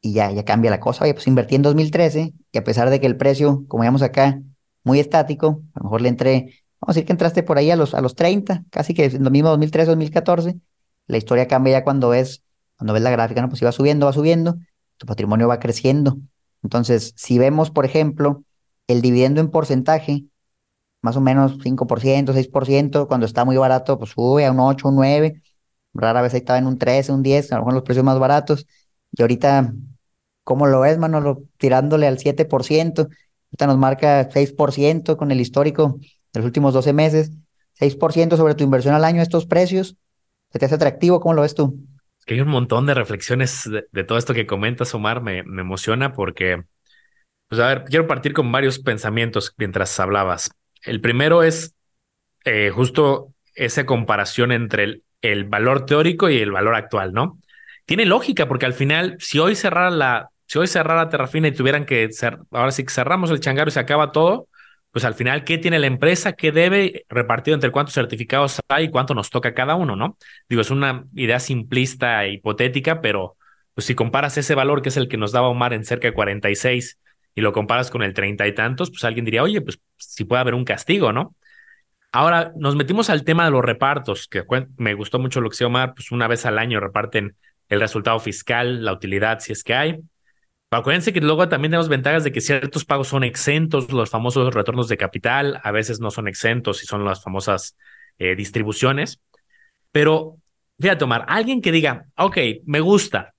[0.00, 1.04] y ya, ya cambia la cosa.
[1.04, 4.40] Oye, pues invertí en 2013, y a pesar de que el precio, como vemos acá,
[4.84, 7.76] muy estático, a lo mejor le entré, vamos a decir que entraste por ahí a
[7.76, 10.56] los, a los 30, casi que lo mismo 2013, 2014,
[11.06, 12.42] la historia cambia ya cuando ves,
[12.76, 13.48] cuando ves la gráfica, ¿no?
[13.48, 14.56] Pues si va subiendo, va subiendo,
[14.96, 16.18] tu patrimonio va creciendo.
[16.62, 18.44] Entonces, si vemos, por ejemplo,
[18.86, 20.24] el dividendo en porcentaje,
[21.02, 24.96] más o menos 5%, 6%, cuando está muy barato, pues sube a un 8, un
[24.96, 25.42] 9,
[25.94, 28.18] rara vez ahí estaba en un 13, un 10, a lo mejor los precios más
[28.18, 28.66] baratos,
[29.12, 29.74] y ahorita,
[30.44, 31.44] ¿cómo lo ves, Manolo?
[31.58, 33.08] Tirándole al 7%,
[33.52, 35.98] Ahorita nos marca 6% con el histórico
[36.32, 37.32] de los últimos 12 meses.
[37.74, 39.96] 6% sobre tu inversión al año, estos precios.
[40.50, 41.20] ¿Se te hace atractivo?
[41.20, 41.78] ¿Cómo lo ves tú?
[42.26, 45.22] Que hay un montón de reflexiones de, todo esto que comentas, Omar.
[45.22, 46.62] Me, me emociona porque,
[47.48, 50.50] pues a ver, quiero partir con varios pensamientos mientras hablabas.
[50.82, 51.74] El primero es
[52.44, 57.38] eh, justo esa comparación entre el, el valor teórico y el valor actual, ¿no?
[57.84, 61.86] Tiene lógica porque al final, si hoy cerrara la, si hoy cerrara Terrafina y tuvieran
[61.86, 64.48] que ser, ahora sí que cerramos el changarro y se acaba todo,
[64.92, 66.34] pues al final, ¿qué tiene la empresa?
[66.34, 70.18] ¿Qué debe repartido entre cuántos certificados hay y cuánto nos toca cada uno, no?
[70.48, 73.36] Digo, es una idea simplista e hipotética, pero
[73.74, 76.14] pues si comparas ese valor que es el que nos daba Omar en cerca de
[76.14, 76.98] 46
[77.34, 80.42] y lo comparas con el treinta y tantos, pues alguien diría, oye, pues si puede
[80.42, 81.34] haber un castigo, ¿no?
[82.12, 84.44] Ahora nos metimos al tema de los repartos, que
[84.76, 87.36] me gustó mucho lo que se Omar, pues una vez al año reparten
[87.70, 89.98] el resultado fiscal, la utilidad, si es que hay.
[90.72, 94.88] Acuérdense que luego también tenemos ventajas de que ciertos pagos son exentos, los famosos retornos
[94.88, 97.76] de capital, a veces no son exentos y son las famosas
[98.18, 99.20] eh, distribuciones.
[99.90, 100.38] Pero
[100.80, 103.34] fíjate, Omar, alguien que diga, ok, me gusta,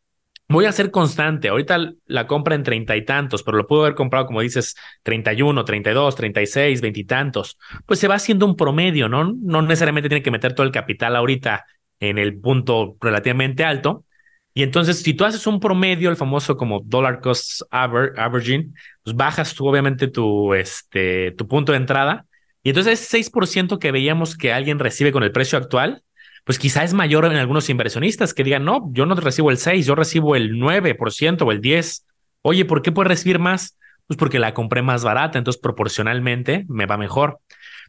[0.48, 3.96] voy a ser constante, ahorita la compra en treinta y tantos, pero lo puedo haber
[3.96, 9.10] comprado, como dices, treinta y uno, treinta y veintitantos, pues se va haciendo un promedio,
[9.10, 9.34] ¿no?
[9.42, 11.66] No necesariamente tiene que meter todo el capital ahorita
[12.00, 14.06] en el punto relativamente alto,
[14.56, 19.56] y entonces, si tú haces un promedio, el famoso como dollar cost averaging, pues bajas
[19.56, 22.28] tú obviamente tu, este, tu punto de entrada.
[22.62, 26.04] Y entonces ese 6% que veíamos que alguien recibe con el precio actual,
[26.44, 29.88] pues quizá es mayor en algunos inversionistas que digan, no, yo no recibo el 6,
[29.88, 32.06] yo recibo el 9% o el 10.
[32.44, 33.80] Oye, ¿por qué puedes recibir más?
[34.06, 37.40] Pues porque la compré más barata, entonces proporcionalmente me va mejor.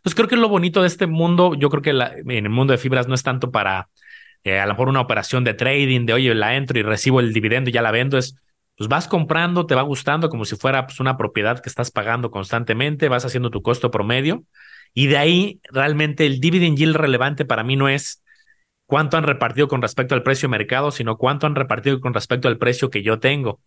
[0.02, 2.78] Pues creo que lo bonito de este mundo, yo creo que en el mundo de
[2.78, 3.88] fibras no es tanto para
[4.44, 7.70] a lo mejor una operación de trading, de oye, la entro y recibo el dividendo
[7.70, 8.36] y ya la vendo, es
[8.76, 12.30] pues vas comprando, te va gustando como si fuera pues, una propiedad que estás pagando
[12.30, 14.44] constantemente, vas haciendo tu costo promedio
[14.92, 18.22] y de ahí realmente el dividend yield relevante para mí no es
[18.86, 22.48] cuánto han repartido con respecto al precio de mercado, sino cuánto han repartido con respecto
[22.48, 23.60] al precio que yo tengo.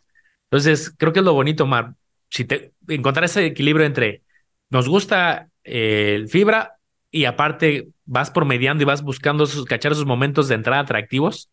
[0.50, 1.96] Entonces, creo que es lo bonito, Mar,
[2.30, 4.24] si te encontrar ese equilibrio entre
[4.70, 6.77] nos gusta eh, el fibra
[7.18, 11.52] y aparte vas promediando y vas buscando esos, cachar esos momentos de entrada atractivos,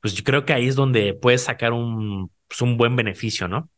[0.00, 3.68] pues yo creo que ahí es donde puedes sacar un, pues un buen beneficio, ¿no?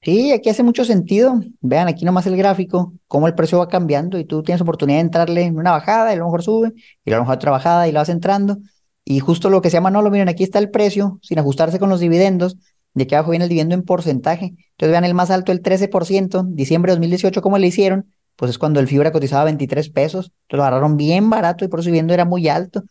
[0.00, 1.40] Sí, aquí hace mucho sentido.
[1.60, 5.02] Vean aquí nomás el gráfico, cómo el precio va cambiando y tú tienes oportunidad de
[5.02, 6.72] entrarle en una bajada y a lo mejor sube
[7.04, 8.58] y a lo mejor otra bajada y la vas entrando.
[9.04, 11.78] Y justo lo que se llama no lo miren, aquí está el precio sin ajustarse
[11.78, 12.56] con los dividendos.
[12.94, 14.46] De aquí abajo viene el dividendo en porcentaje.
[14.46, 18.06] Entonces vean el más alto, el 13%, diciembre de 2018, cómo le hicieron
[18.38, 21.80] pues es cuando el fibra cotizaba 23 pesos, entonces lo agarraron bien barato y por
[21.80, 22.84] eso viendo era muy alto.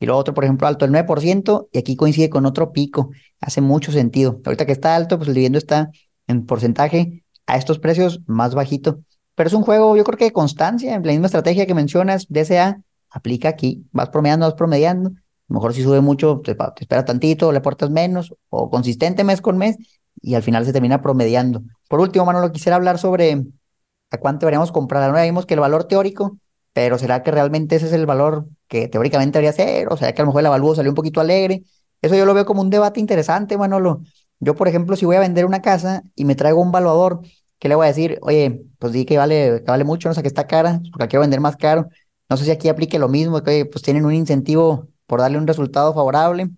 [0.00, 3.10] Y lo otro, por ejemplo, alto el 9%, y aquí coincide con otro pico.
[3.38, 4.40] Hace mucho sentido.
[4.46, 5.90] Ahorita que está alto, pues el dividendo está
[6.26, 9.00] en porcentaje a estos precios más bajito.
[9.34, 12.80] Pero es un juego, yo creo que de constancia, la misma estrategia que mencionas, DSA,
[13.10, 13.84] aplica aquí.
[13.92, 15.10] Vas promediando, vas promediando.
[15.10, 15.12] A
[15.48, 19.42] lo mejor si sube mucho, te, te espera tantito, le aportas menos, o consistente mes
[19.42, 19.76] con mes,
[20.22, 21.62] y al final se termina promediando.
[21.90, 23.44] Por último, Manolo, quisiera hablar sobre
[24.14, 25.12] a cuánto deberíamos comprar.
[25.12, 26.38] No vimos que el valor teórico,
[26.72, 29.88] pero ¿será que realmente ese es el valor que teóricamente debería ser?
[29.92, 31.62] ¿O sea que a lo mejor el avalúo salió un poquito alegre?
[32.02, 34.02] Eso yo lo veo como un debate interesante, Manolo.
[34.40, 37.20] Yo, por ejemplo, si voy a vender una casa y me traigo un valuador,
[37.58, 38.18] ¿qué le voy a decir?
[38.22, 41.08] Oye, pues di que vale, que vale mucho, no sé, que está cara, porque la
[41.08, 41.88] quiero vender más caro.
[42.28, 45.46] No sé si aquí aplique lo mismo, que pues tienen un incentivo por darle un
[45.46, 46.50] resultado favorable,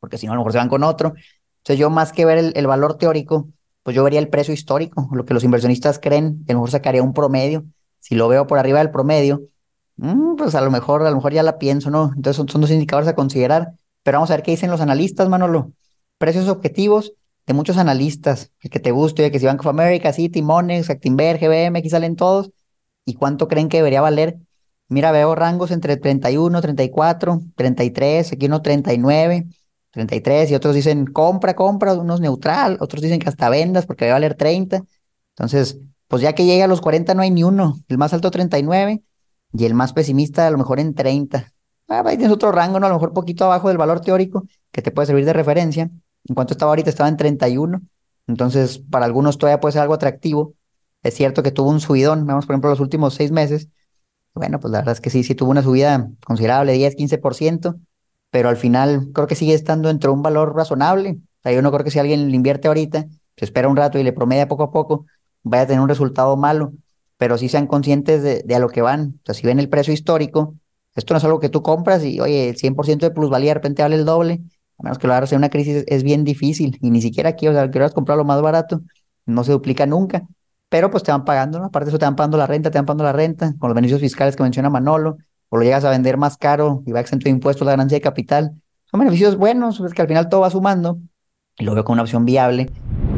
[0.00, 1.14] porque si no, a lo mejor se van con otro.
[1.58, 3.48] Entonces, yo más que ver el valor teórico,
[3.90, 6.70] pues yo vería el precio histórico, lo que los inversionistas creen, que a lo mejor
[6.70, 7.64] sacaría un promedio.
[7.98, 9.48] Si lo veo por arriba del promedio,
[9.96, 12.12] mm, pues a lo mejor, a lo mejor ya la pienso, ¿no?
[12.14, 13.72] Entonces son, dos indicadores a considerar.
[14.04, 15.72] Pero vamos a ver qué dicen los analistas, Manolo.
[16.18, 17.14] Precios objetivos
[17.48, 21.40] de muchos analistas, el que te guste, que si Bank of America, Citi, Monex, Actinver,
[21.40, 22.52] GBM, aquí salen todos.
[23.04, 24.38] ¿Y cuánto creen que debería valer?
[24.86, 29.48] Mira, veo rangos entre 31, 34, 33, aquí uno 39.
[29.90, 34.12] 33 y otros dicen compra, compra, unos neutral, otros dicen que hasta vendas porque va
[34.12, 34.84] a valer 30.
[35.34, 38.30] Entonces, pues ya que llega a los 40 no hay ni uno, el más alto
[38.30, 39.02] 39
[39.52, 41.52] y el más pesimista a lo mejor en 30.
[41.88, 42.86] Ah, ahí tienes otro rango, ¿no?
[42.86, 45.90] A lo mejor poquito abajo del valor teórico que te puede servir de referencia.
[46.24, 47.80] En cuanto estaba ahorita, estaba en 31.
[48.28, 50.54] Entonces, para algunos todavía puede ser algo atractivo.
[51.02, 53.68] Es cierto que tuvo un subidón, vamos por ejemplo los últimos seis meses.
[54.34, 57.80] Bueno, pues la verdad es que sí, sí tuvo una subida considerable, 10, 15%
[58.30, 61.18] pero al final creo que sigue estando entre un valor razonable.
[61.40, 63.98] O sea, yo no creo que si alguien le invierte ahorita, se espera un rato
[63.98, 65.06] y le promedia poco a poco,
[65.42, 66.72] vaya a tener un resultado malo,
[67.16, 69.18] pero sí sean conscientes de, a lo que van.
[69.22, 70.54] O sea, si ven el precio histórico,
[70.94, 73.82] esto no es algo que tú compras y, oye, el 100% de plusvalía de repente
[73.82, 74.40] vale el doble,
[74.78, 76.78] a menos que lo hagas en una crisis, es bien difícil.
[76.80, 78.82] Y ni siquiera aquí, o sea, quieras comprar lo más barato,
[79.26, 80.26] no se duplica nunca.
[80.68, 81.66] Pero pues te van pagando, ¿no?
[81.66, 83.74] Aparte de eso te van pagando la renta, te van pagando la renta, con los
[83.74, 85.18] beneficios fiscales que menciona Manolo,
[85.50, 88.02] o lo llegas a vender más caro y va exento de impuestos la ganancia de
[88.02, 88.52] capital.
[88.90, 90.98] Son beneficios buenos, es que al final todo va sumando
[91.60, 92.70] y lo veo como una opción viable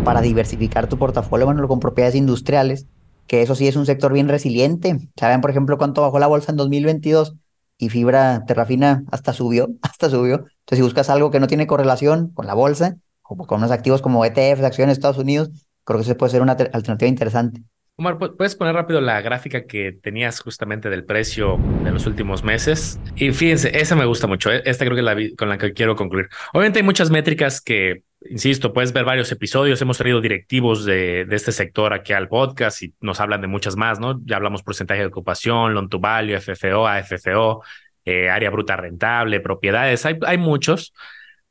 [0.05, 2.87] para diversificar tu portafolio, bueno, con propiedades industriales,
[3.29, 4.99] que eso sí es un sector bien resiliente.
[5.17, 7.35] ¿Saben, por ejemplo, cuánto bajó la bolsa en 2022?
[7.79, 10.35] Y fibra terrafina hasta subió, hasta subió.
[10.35, 14.03] Entonces, si buscas algo que no tiene correlación con la bolsa, o con unos activos
[14.03, 15.51] como ETFs, acciones de Estados Unidos,
[15.85, 17.63] creo que eso puede ser una alternativa interesante.
[17.97, 22.99] Omar, ¿puedes poner rápido la gráfica que tenías justamente del precio de los últimos meses?
[23.17, 24.51] Y fíjense, esa me gusta mucho.
[24.51, 24.63] ¿eh?
[24.65, 26.29] Esta creo que es la con la que quiero concluir.
[26.55, 29.81] Obviamente hay muchas métricas que, insisto, puedes ver varios episodios.
[29.83, 33.77] Hemos traído directivos de, de este sector aquí al podcast y nos hablan de muchas
[33.77, 34.21] más, ¿no?
[34.25, 37.63] Ya hablamos porcentaje de ocupación, loan to value, FFO, AFFO,
[38.07, 40.07] eh, área bruta rentable, propiedades.
[40.07, 40.95] Hay, hay muchos,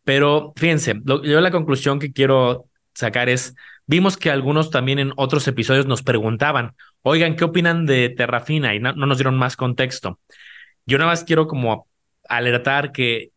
[0.04, 3.56] pero fíjense, yo la conclusión que quiero sacar es
[3.92, 8.74] Vimos que algunos también en otros episodios nos preguntaban, oigan, ¿qué opinan de Terrafina?
[8.74, 10.18] Y no, nos dieron más contexto.
[10.86, 11.90] Yo nada más quiero como
[12.30, 13.32] alertar que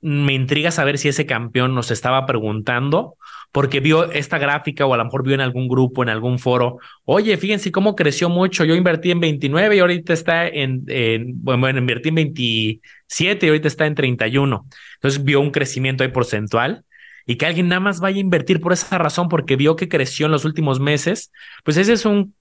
[0.00, 3.14] me intriga saber si ese campeón nos estaba preguntando
[3.52, 6.78] porque vio esta gráfica o a lo mejor vio en algún grupo, en algún foro,
[7.04, 11.78] oye, fíjense cómo creció mucho, yo invertí en 29 y ahorita está en, en bueno,
[11.78, 14.66] invertí en 27 y ahorita está en 31.
[14.94, 16.84] Entonces vio un crecimiento ahí porcentual
[17.26, 20.26] y que alguien nada más vaya a invertir por esa razón porque vio que creció
[20.26, 21.30] en los últimos meses,
[21.64, 22.34] pues ese es un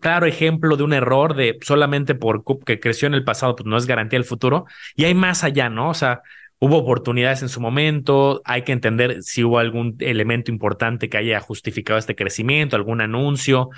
[0.00, 3.76] claro ejemplo de un error de solamente por que creció en el pasado, pues no
[3.76, 4.66] es garantía del futuro.
[4.94, 5.90] Y hay más allá, ¿no?
[5.90, 6.22] O sea,
[6.58, 11.40] hubo oportunidades en su momento, hay que entender si hubo algún elemento importante que haya
[11.40, 13.70] justificado este crecimiento, algún anuncio.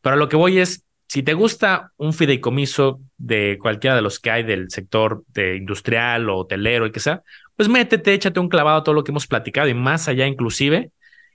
[0.00, 4.30] Pero lo que voy es, si te gusta un fideicomiso de cualquiera de los que
[4.30, 7.22] hay del sector de industrial o hotelero, el que sea,
[7.56, 10.90] pues métete, échate un clavado a todo lo que hemos platicado y más allá inclusive,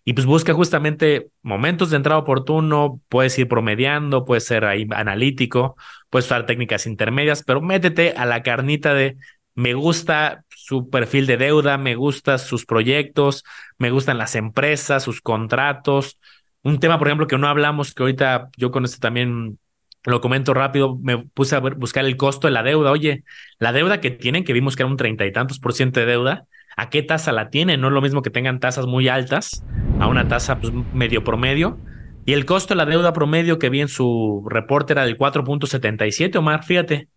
[0.05, 5.75] y pues busca justamente momentos de entrada oportuno, puedes ir promediando, puedes ser ahí analítico,
[6.10, 9.17] puedes usar técnicas intermedias, pero métete a la carnita de
[9.55, 13.43] me gusta su perfil de deuda, me gustan sus proyectos,
[13.77, 16.19] me gustan las empresas, sus contratos.
[16.63, 19.60] Un tema, por ejemplo, que no hablamos, que ahorita yo con esto también
[20.06, 22.92] lo comento rápido, me puse a buscar el costo de la deuda.
[22.92, 23.24] Oye,
[23.60, 26.06] la deuda que tienen, que vimos que era un treinta y tantos por ciento de
[26.06, 26.46] deuda,
[26.78, 27.82] ¿a qué tasa la tienen?
[27.82, 29.64] No es lo mismo que tengan tasas muy altas,
[30.00, 31.78] a una tasa pues, medio promedio.
[32.26, 36.38] Y el costo de la deuda promedio que vi en su reporte era del 4.77,
[36.38, 37.10] Omar, fíjate.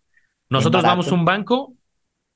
[0.49, 1.73] Nosotros vamos a un banco,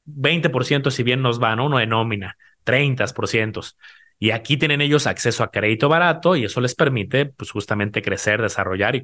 [0.06, 3.76] 20% si bien nos van, uno de nómina, 30%.
[4.20, 8.42] Y aquí tienen ellos acceso a crédito barato y eso les permite, pues justamente crecer,
[8.42, 9.04] desarrollar y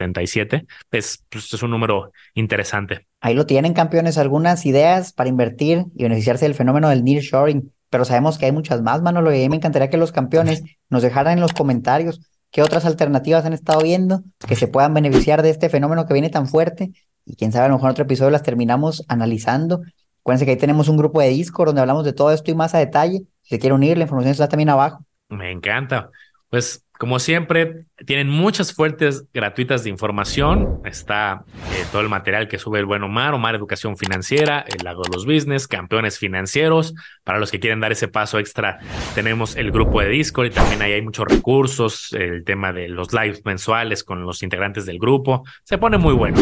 [0.00, 3.06] 477 es, pues, es un número interesante.
[3.20, 8.04] Ahí lo tienen, campeones, algunas ideas para invertir y beneficiarse del fenómeno del nearshoring, pero
[8.04, 11.40] sabemos que hay muchas más, Manolo, y me encantaría que los campeones nos dejaran en
[11.40, 16.06] los comentarios qué otras alternativas han estado viendo que se puedan beneficiar de este fenómeno
[16.06, 16.90] que viene tan fuerte
[17.24, 19.82] y quién sabe, a lo mejor en otro episodio las terminamos analizando.
[20.22, 22.74] Acuérdense que ahí tenemos un grupo de Discord donde hablamos de todo esto y más
[22.74, 25.04] a detalle si quiere unir, la información está también abajo.
[25.28, 26.10] Me encanta.
[26.48, 30.82] Pues como siempre, tienen muchas fuentes gratuitas de información.
[30.84, 35.04] Está eh, todo el material que sube el buen Omar, Omar Educación Financiera, el Lago
[35.04, 36.92] de los Business, Campeones Financieros.
[37.24, 38.80] Para los que quieren dar ese paso extra,
[39.14, 43.14] tenemos el grupo de Discord y también ahí hay muchos recursos, el tema de los
[43.14, 45.42] lives mensuales con los integrantes del grupo.
[45.64, 46.36] Se pone muy bueno.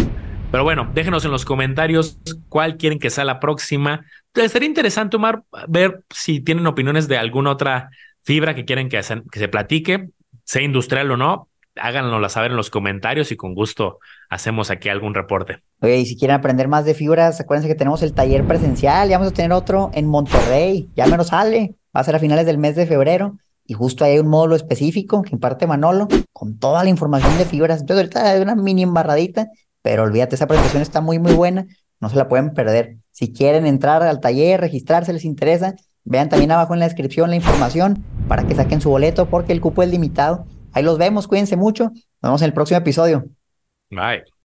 [0.50, 2.18] Pero bueno, déjenos en los comentarios
[2.48, 4.04] cuál quieren que sea la próxima.
[4.34, 7.90] Sería interesante, Omar, ver si tienen opiniones de alguna otra
[8.24, 10.08] fibra que quieren que, que se platique,
[10.48, 11.48] sea industrial o no.
[11.76, 13.98] Háganosla saber en los comentarios y con gusto
[14.30, 15.62] hacemos aquí algún reporte.
[15.80, 19.08] Oye, y si quieren aprender más de fibras, acuérdense que tenemos el taller presencial.
[19.08, 20.88] Ya vamos a tener otro en Monterrey.
[20.96, 21.76] Ya menos sale.
[21.94, 23.36] Va a ser a finales del mes de febrero.
[23.66, 27.44] Y justo ahí hay un módulo específico que imparte Manolo con toda la información de
[27.44, 27.82] fibras.
[27.82, 29.48] Entonces, ahorita hay una mini embarradita
[29.82, 31.66] pero olvídate, esa presentación está muy, muy buena,
[32.00, 32.98] no se la pueden perder.
[33.10, 35.76] Si quieren entrar al taller, registrarse, les interesa,
[36.08, 39.60] vean también abajo en la descripción la información para que saquen su boleto porque el
[39.60, 40.46] cupo es limitado.
[40.72, 43.26] Ahí los vemos, cuídense mucho, nos vemos en el próximo episodio.
[43.90, 44.37] Bye.